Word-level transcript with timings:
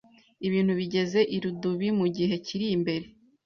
ibintu 0.47 0.71
bigeze 0.79 1.19
irudubi 1.35 1.87
mu 1.99 2.05
gihe 2.15 2.35
kiri 2.45 2.67
imbere 2.75 3.05